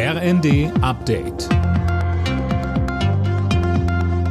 [0.00, 1.48] RND Update.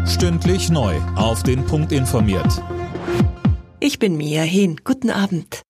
[0.08, 0.96] Stündlich neu.
[1.18, 2.64] Auf den Punkt informiert.
[3.82, 4.80] Ich bin Mia Hehn.
[4.86, 5.64] Guten Abend.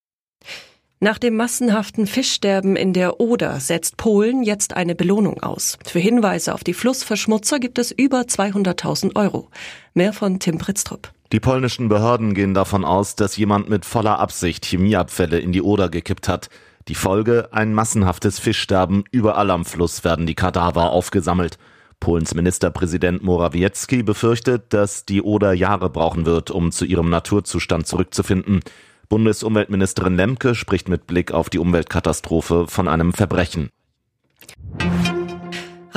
[1.00, 5.80] Nach dem massenhaften Fischsterben in der Oder setzt Polen jetzt eine Belohnung aus.
[5.84, 9.50] Für Hinweise auf die Flussverschmutzer gibt es über 200.000 Euro.
[9.96, 11.12] Mehr von Tim Pritztrup.
[11.32, 15.90] Die polnischen Behörden gehen davon aus, dass jemand mit voller Absicht Chemieabfälle in die Oder
[15.90, 16.50] gekippt hat.
[16.88, 19.04] Die Folge ein massenhaftes Fischsterben.
[19.12, 21.58] Überall am Fluss werden die Kadaver aufgesammelt.
[22.00, 28.62] Polens Ministerpräsident Morawiecki befürchtet, dass die Oder Jahre brauchen wird, um zu ihrem Naturzustand zurückzufinden.
[29.10, 33.70] Bundesumweltministerin Lemke spricht mit Blick auf die Umweltkatastrophe von einem Verbrechen.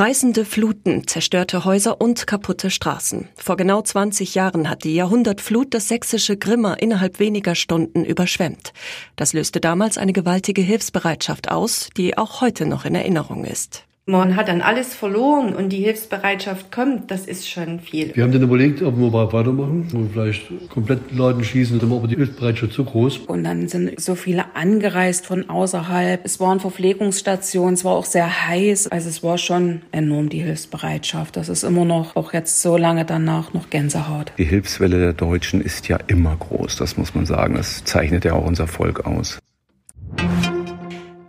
[0.00, 3.28] Reißende Fluten, zerstörte Häuser und kaputte Straßen.
[3.36, 8.72] Vor genau 20 Jahren hat die Jahrhundertflut das sächsische Grimma innerhalb weniger Stunden überschwemmt.
[9.16, 13.84] Das löste damals eine gewaltige Hilfsbereitschaft aus, die auch heute noch in Erinnerung ist.
[14.06, 18.10] Man hat dann alles verloren und die Hilfsbereitschaft kommt, das ist schon viel.
[18.16, 21.98] Wir haben dann überlegt, ob wir weitermachen, wo wir vielleicht komplett Laden schließen, dann war
[21.98, 23.18] aber die Hilfsbereitschaft zu groß.
[23.18, 26.24] Und dann sind so viele angereist von außerhalb.
[26.24, 28.88] Es waren Verpflegungsstationen, es war auch sehr heiß.
[28.88, 31.36] Also es war schon enorm die Hilfsbereitschaft.
[31.36, 34.32] Das ist immer noch, auch jetzt so lange danach, noch Gänsehaut.
[34.38, 37.54] Die Hilfswelle der Deutschen ist ja immer groß, das muss man sagen.
[37.54, 39.38] Das zeichnet ja auch unser Volk aus.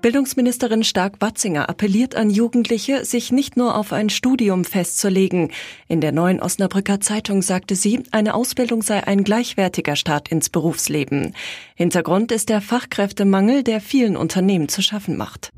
[0.02, 5.52] Bildungsministerin Stark-Watzinger appelliert an Jugendliche, sich nicht nur auf ein Studium festzulegen.
[5.88, 11.36] In der neuen Osnabrücker Zeitung sagte sie, eine Ausbildung sei ein gleichwertiger Start ins Berufsleben.
[11.76, 15.52] Hintergrund ist der Fachkräftemangel, der vielen Unternehmen zu schaffen macht.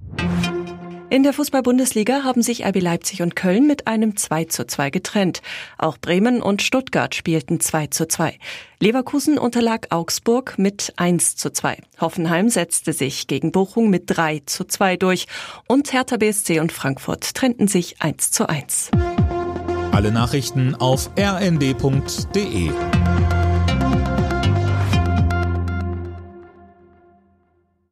[1.13, 5.43] In der Fußball-Bundesliga haben sich RB Leipzig und Köln mit einem 2 zu 2 getrennt.
[5.77, 8.39] Auch Bremen und Stuttgart spielten 2 zu 2.
[8.79, 11.77] Leverkusen unterlag Augsburg mit 1 zu 2.
[12.01, 15.27] Hoffenheim setzte sich gegen Bochum mit 3 zu 2 durch.
[15.67, 18.89] Und Hertha BSC und Frankfurt trennten sich 1 zu 1.
[19.91, 22.71] Alle Nachrichten auf rnd.de